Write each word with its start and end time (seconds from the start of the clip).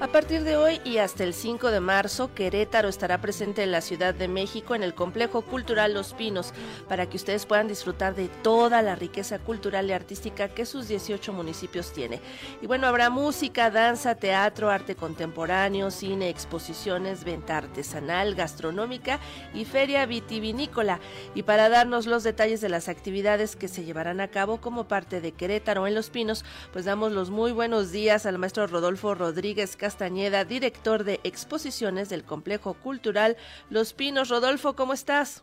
A 0.00 0.08
partir 0.08 0.44
de 0.44 0.56
hoy 0.56 0.80
y 0.82 0.96
hasta 0.96 1.24
el 1.24 1.34
5 1.34 1.70
de 1.70 1.80
marzo, 1.80 2.34
Querétaro 2.34 2.88
estará 2.88 3.20
presente 3.20 3.62
en 3.62 3.70
la 3.70 3.82
Ciudad 3.82 4.14
de 4.14 4.28
México 4.28 4.74
en 4.74 4.82
el 4.82 4.94
Complejo 4.94 5.42
Cultural 5.42 5.92
Los 5.92 6.14
Pinos, 6.14 6.54
para 6.88 7.04
que 7.04 7.18
ustedes 7.18 7.44
puedan 7.44 7.68
disfrutar 7.68 8.14
de 8.14 8.28
toda 8.28 8.80
la 8.80 8.94
riqueza 8.94 9.38
cultural 9.38 9.90
y 9.90 9.92
artística 9.92 10.48
que 10.48 10.64
sus 10.64 10.88
18 10.88 11.34
municipios 11.34 11.92
tiene. 11.92 12.18
Y 12.62 12.66
bueno, 12.66 12.86
habrá 12.86 13.10
música, 13.10 13.70
danza, 13.70 14.14
teatro, 14.14 14.70
arte 14.70 14.94
contemporáneo, 14.94 15.90
cine, 15.90 16.30
exposiciones, 16.30 17.22
venta 17.22 17.58
artesanal, 17.58 18.34
gastronómica 18.34 19.20
y 19.52 19.66
feria 19.66 20.06
vitivinícola. 20.06 20.98
Y 21.34 21.42
para 21.42 21.68
darnos 21.68 22.06
los 22.06 22.22
detalles 22.22 22.62
de 22.62 22.70
las 22.70 22.88
actividades 22.88 23.54
que 23.54 23.68
se 23.68 23.84
llevarán 23.84 24.22
a 24.22 24.28
cabo 24.28 24.62
como 24.62 24.88
parte 24.88 25.20
de 25.20 25.32
Querétaro 25.32 25.86
en 25.86 25.94
Los 25.94 26.08
Pinos, 26.08 26.42
pues 26.72 26.86
damos 26.86 27.12
los 27.12 27.28
muy 27.28 27.52
buenos 27.52 27.92
días 27.92 28.24
al 28.24 28.38
maestro 28.38 28.66
Rodolfo 28.66 29.14
Rodríguez 29.14 29.76
Castañeda, 29.90 30.44
director 30.44 31.02
de 31.02 31.18
exposiciones 31.24 32.08
del 32.08 32.22
Complejo 32.22 32.74
Cultural 32.74 33.36
Los 33.70 33.92
Pinos. 33.92 34.28
Rodolfo, 34.28 34.76
¿cómo 34.76 34.92
estás? 34.92 35.42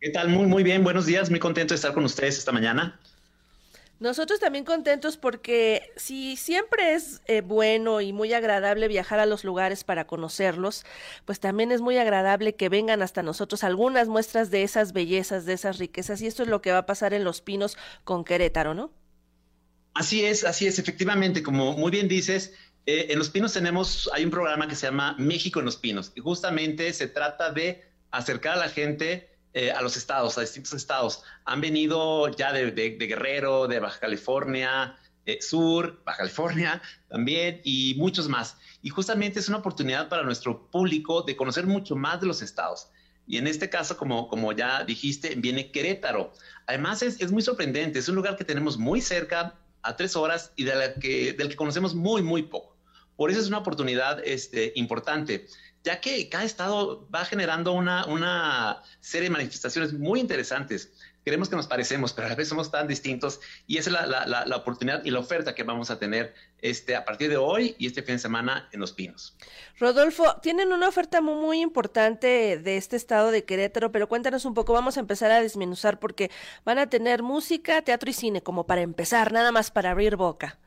¿Qué 0.00 0.08
tal? 0.08 0.30
Muy, 0.30 0.46
muy 0.46 0.62
bien. 0.62 0.82
Buenos 0.82 1.04
días. 1.04 1.28
Muy 1.28 1.38
contento 1.38 1.74
de 1.74 1.76
estar 1.76 1.92
con 1.92 2.02
ustedes 2.02 2.38
esta 2.38 2.50
mañana. 2.50 2.98
Nosotros 4.00 4.40
también 4.40 4.64
contentos 4.64 5.18
porque 5.18 5.82
si 5.96 6.36
siempre 6.38 6.94
es 6.94 7.20
eh, 7.26 7.42
bueno 7.42 8.00
y 8.00 8.14
muy 8.14 8.32
agradable 8.32 8.88
viajar 8.88 9.20
a 9.20 9.26
los 9.26 9.44
lugares 9.44 9.84
para 9.84 10.06
conocerlos, 10.06 10.86
pues 11.26 11.38
también 11.38 11.70
es 11.70 11.82
muy 11.82 11.98
agradable 11.98 12.54
que 12.54 12.70
vengan 12.70 13.02
hasta 13.02 13.22
nosotros 13.22 13.64
algunas 13.64 14.08
muestras 14.08 14.50
de 14.50 14.62
esas 14.62 14.94
bellezas, 14.94 15.44
de 15.44 15.52
esas 15.52 15.76
riquezas. 15.76 16.22
Y 16.22 16.26
esto 16.26 16.42
es 16.42 16.48
lo 16.48 16.62
que 16.62 16.72
va 16.72 16.78
a 16.78 16.86
pasar 16.86 17.12
en 17.12 17.22
Los 17.22 17.42
Pinos 17.42 17.76
con 18.04 18.24
Querétaro, 18.24 18.72
¿no? 18.72 18.92
Así 19.92 20.24
es, 20.24 20.44
así 20.44 20.66
es. 20.66 20.78
Efectivamente, 20.78 21.42
como 21.42 21.72
muy 21.72 21.90
bien 21.90 22.06
dices, 22.06 22.54
eh, 22.90 23.12
en 23.12 23.18
Los 23.18 23.28
Pinos 23.28 23.52
tenemos, 23.52 24.08
hay 24.14 24.24
un 24.24 24.30
programa 24.30 24.66
que 24.66 24.74
se 24.74 24.86
llama 24.86 25.14
México 25.18 25.58
en 25.58 25.66
Los 25.66 25.76
Pinos 25.76 26.10
y 26.14 26.20
justamente 26.22 26.90
se 26.94 27.06
trata 27.06 27.52
de 27.52 27.84
acercar 28.10 28.54
a 28.54 28.60
la 28.60 28.70
gente 28.70 29.28
eh, 29.52 29.70
a 29.72 29.82
los 29.82 29.98
estados, 29.98 30.38
a 30.38 30.40
distintos 30.40 30.72
estados. 30.72 31.22
Han 31.44 31.60
venido 31.60 32.30
ya 32.30 32.50
de, 32.50 32.70
Guerrero, 32.96 33.68
de 33.68 33.78
Baja 33.78 34.00
California, 34.00 34.96
eh, 35.26 35.36
Sur, 35.42 36.02
Baja 36.06 36.20
California 36.20 36.80
también 37.10 37.60
y 37.62 37.94
muchos 37.98 38.26
más. 38.26 38.56
Y 38.80 38.88
justamente 38.88 39.38
es 39.38 39.50
una 39.50 39.58
oportunidad 39.58 40.08
para 40.08 40.22
nuestro 40.22 40.70
público 40.70 41.20
de 41.20 41.36
conocer 41.36 41.66
mucho 41.66 41.94
más 41.94 42.22
de 42.22 42.26
los 42.26 42.40
estados. 42.40 42.88
Y 43.26 43.36
en 43.36 43.48
este 43.48 43.68
caso, 43.68 43.98
como, 43.98 44.28
como 44.28 44.52
ya 44.52 44.84
dijiste, 44.84 45.34
viene 45.34 45.70
Querétaro. 45.70 46.32
Además, 46.66 47.02
es, 47.02 47.20
es 47.20 47.32
muy 47.32 47.42
sorprendente. 47.42 47.98
Es 47.98 48.08
un 48.08 48.14
lugar 48.14 48.38
que 48.38 48.44
tenemos 48.44 48.78
muy 48.78 49.02
cerca, 49.02 49.56
a 49.82 49.94
tres 49.94 50.16
horas, 50.16 50.52
y 50.56 50.64
de 50.64 50.74
la 50.74 50.94
que, 50.94 51.34
del 51.34 51.50
que 51.50 51.56
conocemos 51.56 51.94
muy, 51.94 52.22
muy 52.22 52.44
poco. 52.44 52.67
Por 53.18 53.32
eso 53.32 53.40
es 53.40 53.48
una 53.48 53.58
oportunidad 53.58 54.22
este, 54.24 54.70
importante, 54.76 55.48
ya 55.82 56.00
que 56.00 56.28
cada 56.28 56.44
estado 56.44 57.08
va 57.12 57.24
generando 57.24 57.72
una, 57.72 58.80
serie 59.00 59.28
de 59.28 59.32
manifestaciones 59.32 59.92
muy 59.92 60.20
interesantes. 60.20 60.92
Queremos 61.24 61.48
que 61.48 61.56
nos 61.56 61.66
parecemos, 61.66 62.12
pero 62.12 62.28
a 62.28 62.30
la 62.30 62.36
vez 62.36 62.46
somos 62.46 62.70
tan 62.70 62.86
distintos 62.86 63.40
y 63.66 63.78
esa 63.78 63.90
es 63.90 64.08
la, 64.46 64.56
oportunidad 64.56 65.04
y 65.04 65.10
la 65.10 65.18
oferta 65.18 65.56
que 65.56 65.64
vamos 65.64 65.90
a 65.90 65.98
tener 65.98 66.32
este, 66.62 66.94
a 66.94 67.04
partir 67.04 67.28
de 67.28 67.36
hoy 67.36 67.74
y 67.76 67.88
este 67.88 68.04
fin 68.04 68.14
de 68.14 68.18
semana 68.20 68.68
en 68.70 68.78
Los 68.78 68.92
Pinos. 68.92 69.36
Rodolfo, 69.80 70.36
tienen 70.40 70.72
una 70.72 70.86
oferta 70.86 71.20
muy, 71.20 71.34
muy 71.34 71.60
importante 71.60 72.60
de 72.62 72.76
este 72.76 72.94
estado 72.94 73.32
de 73.32 73.44
Querétaro, 73.44 73.90
pero 73.90 74.08
cuéntanos 74.08 74.44
un 74.44 74.54
poco, 74.54 74.74
vamos 74.74 74.96
a 74.96 75.00
empezar 75.00 75.32
a 75.32 75.42
desmenuzar 75.42 75.98
porque 75.98 76.30
van 76.64 76.78
a 76.78 76.88
tener 76.88 77.24
música, 77.24 77.82
teatro 77.82 78.10
y 78.10 78.12
cine 78.14 78.42
como 78.42 78.64
para 78.64 78.82
empezar, 78.82 79.32
nada 79.32 79.50
más 79.50 79.72
para 79.72 79.90
abrir 79.90 80.14
boca. 80.14 80.60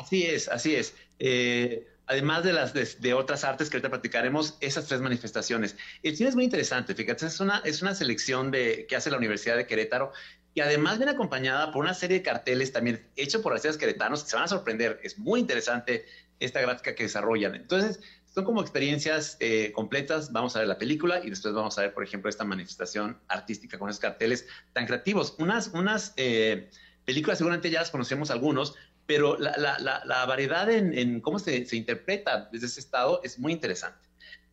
Así 0.00 0.24
es, 0.24 0.48
así 0.48 0.74
es. 0.74 0.94
Eh, 1.18 1.86
además 2.06 2.42
de 2.42 2.54
las 2.54 2.72
de, 2.72 3.14
otras 3.14 3.44
artes 3.44 3.68
que 3.68 3.76
ahorita 3.76 3.90
practicaremos, 3.90 4.56
esas 4.60 4.86
tres 4.86 5.00
manifestaciones. 5.00 5.76
El 6.02 6.16
cine 6.16 6.30
es 6.30 6.34
muy 6.34 6.44
interesante, 6.44 6.94
fíjate, 6.94 7.26
es 7.26 7.38
una, 7.38 7.58
es 7.64 7.82
una 7.82 7.94
selección 7.94 8.50
de, 8.50 8.86
que 8.88 8.96
hace 8.96 9.10
la 9.10 9.18
Universidad 9.18 9.56
de 9.56 9.66
Querétaro 9.66 10.12
y 10.54 10.62
además 10.62 10.96
viene 10.96 11.12
acompañada 11.12 11.70
por 11.70 11.84
una 11.84 11.92
serie 11.92 12.18
de 12.18 12.22
carteles 12.22 12.72
también 12.72 13.06
hechos 13.14 13.42
por 13.42 13.52
artistas 13.52 13.76
queretanos 13.76 14.24
que 14.24 14.30
se 14.30 14.36
van 14.36 14.46
a 14.46 14.48
sorprender. 14.48 14.98
Es 15.02 15.18
muy 15.18 15.38
interesante 15.38 16.06
esta 16.40 16.62
gráfica 16.62 16.94
que 16.94 17.02
desarrollan. 17.02 17.54
Entonces, 17.54 18.00
son 18.34 18.44
como 18.44 18.62
experiencias 18.62 19.36
eh, 19.40 19.70
completas. 19.72 20.32
Vamos 20.32 20.56
a 20.56 20.60
ver 20.60 20.68
la 20.68 20.78
película 20.78 21.20
y 21.22 21.28
después 21.28 21.52
vamos 21.52 21.76
a 21.78 21.82
ver, 21.82 21.92
por 21.92 22.02
ejemplo, 22.02 22.30
esta 22.30 22.44
manifestación 22.44 23.18
artística 23.28 23.78
con 23.78 23.90
esos 23.90 24.00
carteles 24.00 24.46
tan 24.72 24.86
creativos. 24.86 25.34
Unas, 25.38 25.68
unas 25.68 26.14
eh, 26.16 26.70
películas 27.10 27.38
seguramente 27.38 27.70
ya 27.70 27.80
las 27.80 27.90
conocemos 27.90 28.30
algunos, 28.30 28.76
pero 29.04 29.36
la, 29.36 30.24
variedad 30.28 30.70
en, 30.70 31.20
cómo 31.20 31.40
se, 31.40 31.66
interpreta 31.72 32.48
desde 32.52 32.66
ese 32.66 32.78
estado 32.78 33.20
es 33.24 33.36
muy 33.36 33.52
interesante. 33.52 34.08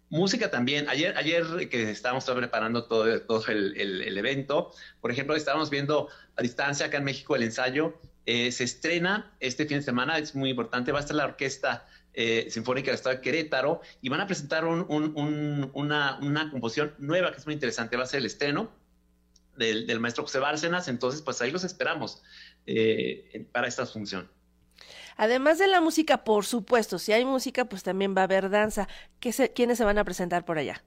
Música 0.10 0.50
también. 0.50 0.90
Ayer, 0.90 1.16
ayer 1.18 1.70
que 1.70 1.92
estábamos 1.92 2.26
preparando 2.26 2.86
todo, 2.86 3.06
el, 3.48 4.18
evento, 4.18 4.72
por 5.02 5.12
ejemplo, 5.12 5.36
estábamos 5.36 5.70
viendo 5.70 6.10
a 6.36 6.42
distancia 6.42 6.88
acá 6.88 6.98
en 6.98 7.04
México 7.04 7.36
el 7.36 7.44
ensayo. 7.44 8.00
Eh, 8.26 8.52
se 8.52 8.64
estrena 8.64 9.32
este 9.40 9.68
fin 9.68 9.78
de 9.78 9.84
semana, 9.84 10.18
es 10.18 10.34
muy 10.34 10.50
importante. 10.50 10.92
Va 10.92 10.98
a 10.98 11.02
estar 11.02 11.16
la 11.16 11.26
Orquesta 11.26 11.86
eh, 12.16 12.48
Sinfónica 12.50 12.88
del 12.88 12.96
Estado 12.96 13.18
de 13.18 13.22
Querétaro 13.22 13.82
y 14.02 14.10
van 14.10 14.22
a 14.22 14.26
presentar 14.26 14.66
una, 14.66 16.18
composición 16.50 16.96
nueva 16.98 17.32
que 17.32 17.38
es 17.38 17.46
muy 17.46 17.54
interesante. 17.54 17.98
Va 17.98 18.04
a 18.04 18.08
ser 18.08 18.22
el 18.22 18.26
estreno 18.26 18.72
del, 19.58 19.88
del 19.88 20.00
maestro 20.00 20.24
José 20.24 20.40
Bárcenas. 20.40 20.88
Entonces, 20.88 21.22
pues 21.22 21.42
ahí 21.42 21.52
los 21.52 21.64
esperamos 21.64 22.22
eh, 22.66 23.48
para 23.52 23.68
esta 23.68 23.86
función. 23.86 24.30
Además 25.18 25.58
de 25.58 25.68
la 25.68 25.82
música, 25.82 26.24
por 26.24 26.46
supuesto, 26.46 27.00
si 27.00 27.12
hay 27.12 27.26
música, 27.26 27.66
pues 27.66 27.82
también 27.82 28.16
va 28.16 28.22
a 28.22 28.26
haber 28.26 28.50
danza. 28.50 28.88
¿Qué 29.20 29.32
¿Quiénes 29.54 29.80
se 29.80 29.84
van 29.84 29.98
a 29.98 30.04
presentar 30.04 30.46
por 30.46 30.60
allá? 30.60 30.84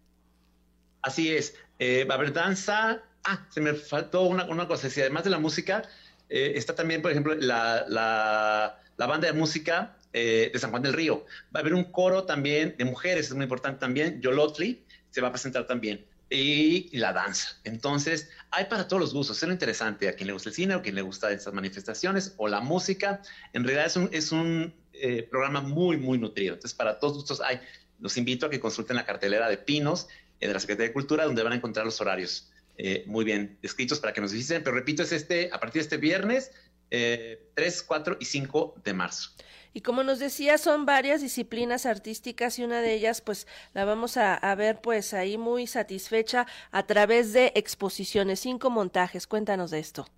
Así 1.02 1.34
es, 1.34 1.56
eh, 1.78 2.04
va 2.04 2.14
a 2.14 2.18
haber 2.18 2.32
danza. 2.32 3.02
Ah, 3.24 3.46
se 3.50 3.60
me 3.60 3.74
faltó 3.74 4.22
una, 4.22 4.44
una 4.44 4.68
cosa. 4.68 4.88
Si 4.88 5.00
además 5.00 5.24
de 5.24 5.30
la 5.30 5.38
música, 5.38 5.82
eh, 6.28 6.52
está 6.54 6.74
también, 6.74 7.02
por 7.02 7.10
ejemplo, 7.10 7.34
la, 7.34 7.84
la, 7.88 8.80
la 8.96 9.06
banda 9.06 9.26
de 9.26 9.32
música 9.32 9.96
eh, 10.12 10.50
de 10.52 10.58
San 10.58 10.70
Juan 10.70 10.82
del 10.82 10.92
Río. 10.92 11.26
Va 11.54 11.58
a 11.58 11.62
haber 11.62 11.74
un 11.74 11.84
coro 11.84 12.24
también 12.24 12.76
de 12.78 12.84
mujeres, 12.84 13.26
es 13.26 13.34
muy 13.34 13.44
importante 13.44 13.80
también. 13.80 14.20
Yolotli 14.20 14.84
se 15.10 15.20
va 15.20 15.28
a 15.28 15.32
presentar 15.32 15.66
también 15.66 16.06
y 16.30 16.96
la 16.96 17.12
danza. 17.12 17.58
Entonces, 17.64 18.30
hay 18.52 18.66
para 18.66 18.86
todos 18.86 19.00
los 19.00 19.12
gustos. 19.12 19.36
Es 19.36 19.46
lo 19.46 19.52
interesante 19.52 20.08
a 20.08 20.14
quien 20.14 20.28
le 20.28 20.32
gusta 20.32 20.48
el 20.48 20.54
cine 20.54 20.74
o 20.76 20.78
a 20.78 20.82
quien 20.82 20.94
le 20.94 21.02
gusta 21.02 21.30
estas 21.32 21.52
manifestaciones 21.52 22.34
o 22.36 22.48
la 22.48 22.60
música. 22.60 23.20
En 23.52 23.64
realidad 23.64 23.86
es 23.86 23.96
un, 23.96 24.08
es 24.12 24.32
un 24.32 24.72
eh, 24.92 25.24
programa 25.24 25.60
muy, 25.60 25.96
muy 25.96 26.18
nutrido. 26.18 26.54
Entonces, 26.54 26.76
para 26.76 26.98
todos 26.98 27.14
gustos 27.14 27.40
hay. 27.40 27.60
Los 27.98 28.16
invito 28.16 28.46
a 28.46 28.50
que 28.50 28.60
consulten 28.60 28.96
la 28.96 29.04
cartelera 29.04 29.48
de 29.48 29.58
Pinos 29.58 30.08
eh, 30.38 30.46
de 30.46 30.54
la 30.54 30.60
Secretaría 30.60 30.88
de 30.88 30.94
Cultura, 30.94 31.24
donde 31.24 31.42
van 31.42 31.52
a 31.52 31.56
encontrar 31.56 31.84
los 31.84 32.00
horarios 32.00 32.50
eh, 32.78 33.04
muy 33.06 33.24
bien 33.24 33.58
descritos 33.60 33.98
para 33.98 34.12
que 34.12 34.20
nos 34.20 34.32
visiten. 34.32 34.62
Pero 34.62 34.76
repito, 34.76 35.02
es 35.02 35.12
este, 35.12 35.50
a 35.52 35.58
partir 35.58 35.80
de 35.80 35.84
este 35.84 35.96
viernes, 35.96 36.52
3, 36.90 37.82
4 37.86 38.16
y 38.20 38.24
5 38.24 38.74
de 38.84 38.94
marzo. 38.94 39.30
Y 39.72 39.82
como 39.82 40.02
nos 40.02 40.18
decía, 40.18 40.58
son 40.58 40.84
varias 40.84 41.20
disciplinas 41.20 41.86
artísticas 41.86 42.58
y 42.58 42.64
una 42.64 42.80
de 42.80 42.92
ellas, 42.94 43.20
pues, 43.20 43.46
la 43.72 43.84
vamos 43.84 44.16
a, 44.16 44.54
ver, 44.56 44.80
pues, 44.80 45.14
ahí 45.14 45.38
muy 45.38 45.66
satisfecha 45.66 46.46
a 46.72 46.86
través 46.86 47.32
de 47.32 47.52
exposiciones, 47.54 48.40
cinco 48.40 48.70
montajes. 48.70 49.28
Cuéntanos 49.28 49.70
de 49.70 49.78
esto. 49.78 50.08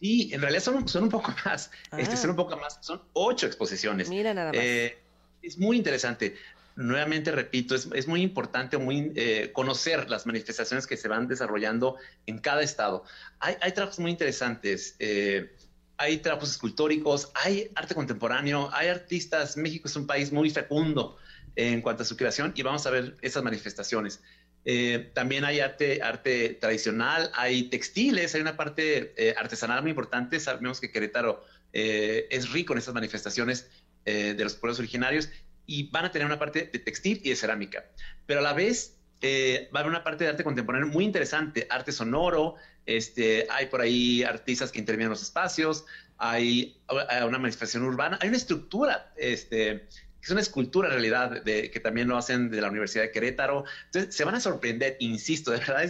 Sí, 0.00 0.30
en 0.32 0.40
realidad 0.40 0.62
son, 0.62 0.88
son 0.88 1.04
un 1.04 1.08
poco 1.10 1.34
más, 1.44 1.70
este, 1.98 2.16
son 2.16 2.30
un 2.30 2.36
poco 2.36 2.56
más, 2.56 2.78
son 2.80 3.02
ocho 3.12 3.46
exposiciones. 3.46 4.08
Mira 4.08 4.32
nada 4.32 4.50
más. 4.52 4.60
Eh, 4.62 4.98
es 5.42 5.58
muy 5.58 5.76
interesante. 5.76 6.36
Nuevamente 6.76 7.32
repito, 7.32 7.74
es, 7.74 7.86
es 7.94 8.08
muy 8.08 8.22
importante 8.22 8.78
muy, 8.78 9.12
eh, 9.14 9.50
conocer 9.52 10.08
las 10.08 10.24
manifestaciones 10.24 10.86
que 10.86 10.96
se 10.96 11.08
van 11.08 11.28
desarrollando 11.28 11.96
en 12.24 12.38
cada 12.38 12.62
estado. 12.62 13.04
Hay, 13.40 13.56
hay 13.60 13.72
trabajos 13.72 13.98
muy 13.98 14.10
interesantes. 14.10 14.96
Eh, 14.98 15.54
hay 16.00 16.16
trapos 16.16 16.50
escultóricos, 16.50 17.30
hay 17.34 17.70
arte 17.74 17.94
contemporáneo, 17.94 18.70
hay 18.72 18.88
artistas. 18.88 19.58
México 19.58 19.86
es 19.86 19.96
un 19.96 20.06
país 20.06 20.32
muy 20.32 20.48
fecundo 20.48 21.18
en 21.56 21.82
cuanto 21.82 22.04
a 22.04 22.06
su 22.06 22.16
creación 22.16 22.54
y 22.56 22.62
vamos 22.62 22.86
a 22.86 22.90
ver 22.90 23.16
esas 23.20 23.42
manifestaciones. 23.42 24.22
Eh, 24.64 25.10
también 25.12 25.44
hay 25.44 25.60
arte, 25.60 26.56
tradicional, 26.58 27.30
hay 27.34 27.64
textiles, 27.64 28.34
hay 28.34 28.40
una 28.40 28.56
parte 28.56 29.12
eh, 29.18 29.34
artesanal 29.36 29.82
muy 29.82 29.90
importante. 29.90 30.40
Sabemos 30.40 30.80
que 30.80 30.90
Querétaro 30.90 31.44
eh, 31.74 32.28
es 32.30 32.50
rico 32.50 32.72
en 32.72 32.78
esas 32.78 32.94
manifestaciones 32.94 33.68
de 34.06 34.42
los 34.42 34.54
pueblos 34.54 34.78
originarios 34.78 35.28
y 35.66 35.88
van 35.90 36.06
a 36.06 36.10
tener 36.10 36.26
una 36.26 36.38
parte 36.38 36.68
de 36.72 36.78
textil 36.80 37.20
y 37.22 37.28
de 37.28 37.36
cerámica. 37.36 37.84
Pero 38.26 38.40
a 38.40 38.42
la 38.42 38.54
vez 38.54 38.96
va 39.22 39.78
a 39.78 39.82
haber 39.82 39.90
una 39.90 40.02
parte 40.02 40.24
de 40.24 40.30
arte 40.30 40.42
contemporáneo 40.42 40.88
muy 40.88 41.04
interesante, 41.04 41.68
arte 41.70 41.92
sonoro, 41.92 42.56
este, 42.96 43.46
hay 43.50 43.66
por 43.66 43.80
ahí 43.80 44.22
artistas 44.22 44.72
que 44.72 44.78
intervienen 44.78 45.06
en 45.06 45.10
los 45.10 45.22
espacios, 45.22 45.84
hay 46.18 46.76
una 46.88 47.38
manifestación 47.38 47.82
urbana, 47.84 48.18
hay 48.20 48.28
una 48.28 48.36
estructura, 48.36 49.12
este, 49.16 49.86
que 49.88 50.24
es 50.24 50.30
una 50.30 50.40
escultura 50.40 50.88
en 50.88 50.92
realidad, 50.92 51.42
de, 51.42 51.70
que 51.70 51.80
también 51.80 52.08
lo 52.08 52.16
hacen 52.16 52.50
de 52.50 52.60
la 52.60 52.68
Universidad 52.68 53.04
de 53.04 53.10
Querétaro. 53.10 53.64
Entonces, 53.86 54.14
se 54.14 54.24
van 54.24 54.34
a 54.34 54.40
sorprender, 54.40 54.96
insisto, 55.00 55.50
de 55.50 55.58
verdad, 55.58 55.82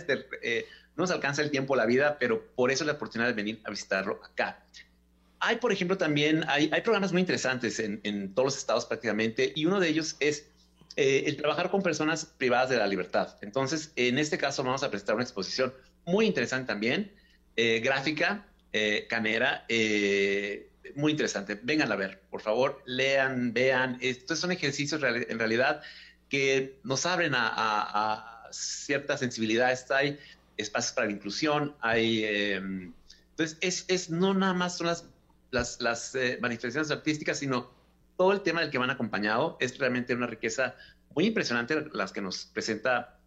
eh, 0.43 0.67
no 0.97 1.03
nos 1.03 1.11
alcanza 1.11 1.43
el 1.43 1.51
tiempo, 1.51 1.75
la 1.75 1.87
vida, 1.87 2.17
pero 2.21 2.47
por 2.55 2.71
eso 2.71 2.85
la 2.85 2.93
oportunidad 2.93 3.29
de 3.29 3.35
venir 3.35 3.61
a 3.65 3.71
visitarlo 3.71 4.21
acá. 4.23 4.63
hay, 5.41 5.57
por 5.57 5.73
ejemplo, 5.73 5.97
también, 5.97 6.45
hay, 6.49 6.71
hay 6.73 6.83
programas 6.83 7.13
muy 7.13 7.23
interesantes 7.23 7.81
en, 7.81 8.01
en, 8.05 8.35
todos 8.35 8.47
los 8.47 8.59
estados 8.59 8.87
prácticamente, 8.87 9.53
y 9.57 9.67
uno 9.67 9.81
de 9.81 9.89
ellos 9.89 10.17
es 10.21 10.47
eh, 10.97 11.25
el 11.27 11.37
trabajar 11.37 11.71
con 11.71 11.83
personas 11.83 12.25
privadas 12.25 12.69
de 12.69 12.77
la 12.77 12.87
libertad. 12.87 13.37
Entonces, 13.43 13.93
en 13.97 14.19
este 14.19 14.39
caso 14.39 14.63
vamos 14.63 14.83
a 14.83 14.91
presentar 14.91 15.15
una 15.15 15.25
exposición 15.25 15.73
muy 16.05 16.27
interesante 16.27 16.69
también, 16.69 17.13
eh, 17.57 17.81
gráfica, 17.81 18.47
eh, 18.73 19.07
canera, 19.09 19.67
muy 20.95 21.13
interesante. 21.13 21.59
Vengan 21.63 21.93
a 21.93 21.97
ver, 21.97 22.21
por 22.31 22.41
favor, 22.41 22.83
lean, 22.87 23.53
vean. 23.53 23.99
Estos 24.01 24.39
son 24.39 24.53
ejercicios 24.53 25.03
en 25.03 25.39
realidad 25.39 25.83
que 26.29 26.79
nos 26.85 27.07
abren 27.07 27.35
a, 27.35 27.47
a, 27.49 28.49
a 28.49 28.53
ciertas 28.53 29.21
sensibilidades. 29.21 29.91
Hay 29.91 30.19
espacios 30.57 30.93
para 30.93 31.07
la 31.07 31.13
inclusión, 31.13 31.75
hay... 31.81 32.25
entonces, 32.25 33.57
es, 33.61 33.85
es, 33.89 34.11
no 34.11 34.35
nada 34.35 34.55
más 34.55 34.77
son 34.77 34.89
las 34.89 35.05
las, 35.51 35.81
las 35.81 36.15
eh, 36.15 36.39
manifestaciones 36.41 36.91
artísticas, 36.91 37.39
sino 37.39 37.71
todo 38.17 38.33
el 38.33 38.43
tema 38.43 38.61
del 38.61 38.71
que 38.71 38.79
van 38.79 38.91
acompañado. 38.91 39.57
Es 39.61 39.79
realmente 39.79 40.15
una 40.15 40.27
riqueza 40.27 40.77
muy 41.15 41.27
impresionante 41.27 41.87
las 41.93 42.13
que 42.13 42.21
nos 42.21 42.47
presenta 42.47 43.19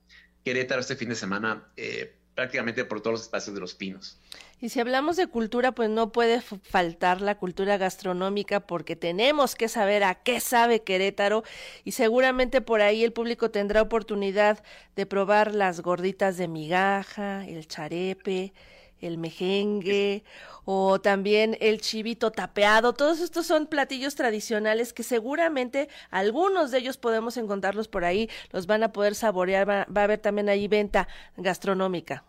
Querétaro 0.43 0.81
este 0.81 0.95
fin 0.95 1.09
de 1.09 1.15
semana, 1.15 1.67
eh, 1.77 2.15
prácticamente 2.35 2.85
por 2.85 3.01
todos 3.01 3.13
los 3.13 3.21
espacios 3.23 3.53
de 3.53 3.61
los 3.61 3.75
pinos. 3.75 4.17
Y 4.59 4.69
si 4.69 4.79
hablamos 4.79 5.17
de 5.17 5.27
cultura, 5.27 5.73
pues 5.73 5.89
no 5.89 6.11
puede 6.11 6.41
faltar 6.41 7.19
la 7.21 7.35
cultura 7.35 7.77
gastronómica 7.77 8.61
porque 8.61 8.95
tenemos 8.95 9.55
que 9.55 9.67
saber 9.67 10.03
a 10.03 10.15
qué 10.15 10.39
sabe 10.39 10.83
Querétaro 10.83 11.43
y 11.83 11.91
seguramente 11.91 12.61
por 12.61 12.81
ahí 12.81 13.03
el 13.03 13.11
público 13.11 13.51
tendrá 13.51 13.81
oportunidad 13.81 14.63
de 14.95 15.05
probar 15.05 15.53
las 15.53 15.81
gorditas 15.81 16.37
de 16.37 16.47
migaja, 16.47 17.45
el 17.45 17.67
charepe, 17.67 18.53
el 19.01 19.17
mejengue 19.17 20.23
o 20.65 20.99
también 21.01 21.57
el 21.59 21.81
chivito 21.81 22.31
tapeado. 22.31 22.93
Todos 22.93 23.19
estos 23.19 23.45
son 23.47 23.67
platillos 23.67 24.15
tradicionales 24.15 24.93
que 24.93 25.03
seguramente 25.03 25.89
algunos 26.09 26.71
de 26.71 26.79
ellos 26.79 26.97
podemos 26.97 27.37
encontrarlos 27.37 27.87
por 27.87 28.05
ahí, 28.05 28.29
los 28.51 28.67
van 28.67 28.83
a 28.83 28.91
poder 28.91 29.15
saborear, 29.15 29.69
va, 29.69 29.81
a 29.81 30.03
haber 30.03 30.19
también 30.19 30.49
ahí 30.49 30.67
venta 30.67 31.07
gastronómica. 31.37 32.23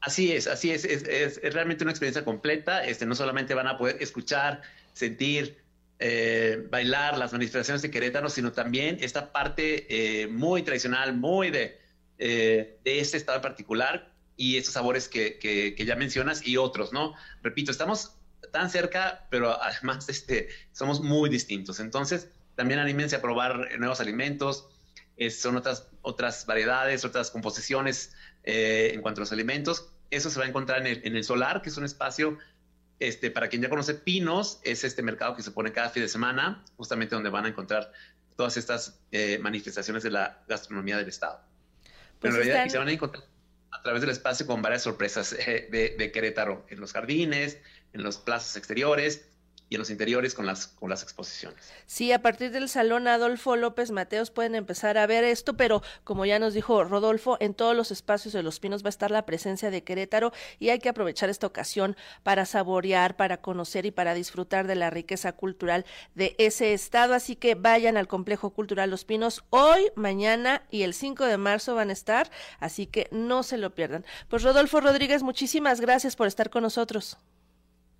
Así 0.00 0.32
es, 0.32 0.46
así 0.46 0.70
es, 0.70 0.84
es, 0.84 1.40
realmente 1.52 1.84
una 1.84 1.90
experiencia 1.90 2.24
completa. 2.24 2.84
Este, 2.84 3.04
no 3.04 3.14
solamente 3.14 3.52
van 3.54 3.66
a 3.66 3.76
poder 3.76 3.98
escuchar, 4.00 4.62
sentir, 4.94 5.58
eh, 5.98 6.66
bailar 6.70 7.18
las 7.18 7.32
manifestaciones 7.32 7.82
de 7.82 7.90
Querétaro, 7.90 8.30
sino 8.30 8.52
también 8.52 8.96
esta 9.00 9.30
parte 9.30 10.22
eh, 10.22 10.26
muy 10.26 10.62
tradicional, 10.62 11.14
muy 11.14 11.50
de, 11.50 11.78
eh, 12.18 12.78
de 12.82 13.00
este 13.00 13.18
estado 13.18 13.42
particular, 13.42 14.10
y 14.40 14.56
esos 14.56 14.72
sabores 14.72 15.06
que, 15.06 15.38
que, 15.38 15.84
ya 15.84 15.96
mencionas 15.96 16.46
y 16.46 16.56
otros, 16.56 16.94
¿no? 16.94 17.12
Repito, 17.42 17.70
estamos 17.70 18.16
tan 18.50 18.70
cerca, 18.70 19.26
pero 19.28 19.62
además 19.62 20.08
este, 20.08 20.48
somos 20.72 21.02
muy 21.02 21.28
distintos. 21.28 21.78
Entonces, 21.78 22.30
también 22.54 22.80
anímense 22.80 23.16
a 23.16 23.20
probar 23.20 23.78
nuevos 23.78 24.00
alimentos. 24.00 24.66
son 25.28 25.58
otras, 25.58 25.88
otras 26.00 26.46
variedades, 26.46 27.04
otras 27.04 27.30
composiciones 27.30 28.14
eh, 28.42 28.92
en 28.94 29.02
cuanto 29.02 29.20
a 29.20 29.22
los 29.24 29.32
alimentos. 29.32 29.90
Eso 30.08 30.30
se 30.30 30.38
va 30.38 30.46
a 30.46 30.48
encontrar 30.48 30.80
en 30.80 30.86
el, 30.86 31.00
en 31.04 31.16
el, 31.16 31.24
Solar, 31.24 31.60
que 31.60 31.68
es 31.68 31.76
un 31.76 31.84
espacio, 31.84 32.38
este, 32.98 33.30
para 33.30 33.50
quien 33.50 33.60
ya 33.60 33.68
conoce 33.68 33.92
Pinos, 33.92 34.58
es 34.64 34.84
este 34.84 35.02
mercado 35.02 35.36
que 35.36 35.42
se 35.42 35.50
pone 35.50 35.70
cada 35.70 35.90
fin 35.90 36.02
de 36.02 36.08
semana, 36.08 36.64
justamente 36.78 37.14
donde 37.14 37.28
van 37.28 37.44
a 37.44 37.48
encontrar 37.48 37.92
todas 38.36 38.56
estas 38.56 39.02
eh, 39.12 39.38
manifestaciones 39.38 40.02
de 40.02 40.12
la 40.12 40.42
gastronomía 40.48 40.96
del 40.96 41.08
Estado. 41.08 41.42
Pero 42.20 42.34
pues 42.34 42.34
en 42.34 42.52
realidad 42.52 42.72
se 42.72 42.78
van 42.78 42.88
a 42.88 42.92
encontrar 42.92 43.29
a 43.72 43.82
través 43.82 44.00
del 44.00 44.10
espacio 44.10 44.46
con 44.46 44.62
varias 44.62 44.82
sorpresas 44.82 45.32
eh, 45.32 45.68
de, 45.70 45.94
de, 45.98 46.12
Querétaro, 46.12 46.66
en 46.68 46.80
los 46.80 46.92
jardines, 46.92 47.58
en 47.92 48.02
los 48.02 48.18
plazas 48.18 48.56
exteriores, 48.56 49.26
y 49.70 49.76
en 49.76 49.78
los 49.78 49.88
interiores 49.88 50.34
con 50.34 50.46
las, 50.46 50.66
con 50.66 50.90
las 50.90 51.04
exposiciones. 51.04 51.72
Sí, 51.86 52.10
a 52.10 52.20
partir 52.20 52.50
del 52.50 52.68
Salón 52.68 53.06
Adolfo 53.06 53.54
López 53.54 53.92
Mateos 53.92 54.32
pueden 54.32 54.56
empezar 54.56 54.98
a 54.98 55.06
ver 55.06 55.22
esto, 55.22 55.56
pero 55.56 55.80
como 56.02 56.26
ya 56.26 56.40
nos 56.40 56.54
dijo 56.54 56.82
Rodolfo, 56.82 57.36
en 57.40 57.54
todos 57.54 57.76
los 57.76 57.92
espacios 57.92 58.34
de 58.34 58.42
Los 58.42 58.58
Pinos 58.58 58.82
va 58.82 58.88
a 58.88 58.90
estar 58.90 59.12
la 59.12 59.24
presencia 59.26 59.70
de 59.70 59.84
Querétaro 59.84 60.32
y 60.58 60.70
hay 60.70 60.80
que 60.80 60.88
aprovechar 60.88 61.30
esta 61.30 61.46
ocasión 61.46 61.96
para 62.24 62.46
saborear, 62.46 63.16
para 63.16 63.40
conocer 63.40 63.86
y 63.86 63.92
para 63.92 64.12
disfrutar 64.12 64.66
de 64.66 64.74
la 64.74 64.90
riqueza 64.90 65.32
cultural 65.34 65.86
de 66.16 66.34
ese 66.38 66.72
estado. 66.72 67.14
Así 67.14 67.36
que 67.36 67.54
vayan 67.54 67.96
al 67.96 68.08
Complejo 68.08 68.50
Cultural 68.50 68.90
Los 68.90 69.04
Pinos 69.04 69.44
hoy, 69.50 69.92
mañana 69.94 70.64
y 70.72 70.82
el 70.82 70.94
5 70.94 71.26
de 71.26 71.38
marzo 71.38 71.76
van 71.76 71.90
a 71.90 71.92
estar, 71.92 72.28
así 72.58 72.88
que 72.88 73.06
no 73.12 73.44
se 73.44 73.56
lo 73.56 73.72
pierdan. 73.72 74.04
Pues 74.26 74.42
Rodolfo 74.42 74.80
Rodríguez, 74.80 75.22
muchísimas 75.22 75.80
gracias 75.80 76.16
por 76.16 76.26
estar 76.26 76.50
con 76.50 76.64
nosotros. 76.64 77.18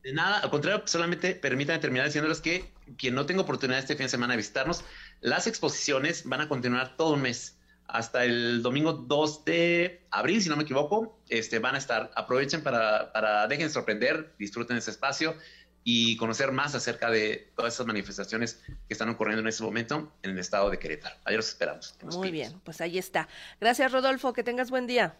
De 0.02 0.12
nada, 0.12 0.38
al 0.38 0.50
contrario, 0.50 0.82
solamente 0.86 1.34
permítanme 1.34 1.78
terminar 1.78 2.06
diciéndoles 2.06 2.40
que 2.40 2.72
quien 2.96 3.14
no 3.14 3.26
tenga 3.26 3.42
oportunidad 3.42 3.78
este 3.78 3.96
fin 3.96 4.06
de 4.06 4.10
semana 4.10 4.32
de 4.32 4.38
visitarnos, 4.38 4.84
las 5.20 5.46
exposiciones 5.46 6.24
van 6.24 6.40
a 6.40 6.48
continuar 6.48 6.96
todo 6.96 7.14
un 7.14 7.22
mes. 7.22 7.56
Hasta 7.86 8.24
el 8.24 8.62
domingo 8.62 8.92
2 8.92 9.44
de 9.44 10.06
abril, 10.10 10.40
si 10.40 10.48
no 10.48 10.56
me 10.56 10.62
equivoco, 10.62 11.18
este, 11.28 11.58
van 11.58 11.74
a 11.74 11.78
estar. 11.78 12.10
Aprovechen 12.14 12.62
para, 12.62 13.12
para 13.12 13.48
dejen 13.48 13.68
sorprender, 13.68 14.32
disfruten 14.38 14.76
ese 14.76 14.92
espacio 14.92 15.34
y 15.82 16.16
conocer 16.16 16.52
más 16.52 16.74
acerca 16.74 17.10
de 17.10 17.52
todas 17.56 17.74
esas 17.74 17.86
manifestaciones 17.86 18.60
que 18.66 18.94
están 18.94 19.08
ocurriendo 19.08 19.40
en 19.40 19.48
este 19.48 19.62
momento 19.62 20.12
en 20.22 20.30
el 20.30 20.38
estado 20.38 20.70
de 20.70 20.78
Querétaro. 20.78 21.16
Ahí 21.24 21.36
los 21.36 21.48
esperamos. 21.48 21.96
Muy 22.02 22.30
bien, 22.30 22.60
pues 22.64 22.80
ahí 22.80 22.98
está. 22.98 23.28
Gracias, 23.60 23.90
Rodolfo. 23.90 24.32
Que 24.32 24.44
tengas 24.44 24.70
buen 24.70 24.86
día. 24.86 25.16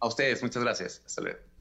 A 0.00 0.08
ustedes, 0.08 0.42
muchas 0.42 0.62
gracias. 0.62 1.02
Hasta 1.06 1.22
luego. 1.22 1.51